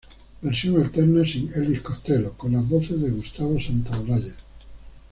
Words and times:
Versión 0.41 0.81
alterna 0.81 1.23
sin 1.23 1.51
Elvis 1.53 1.81
Costello, 1.81 2.33
con 2.35 2.53
las 2.53 2.67
voces 2.67 2.99
de 3.03 3.11
Gustavo 3.11 3.61
Santaolalla. 3.61 4.33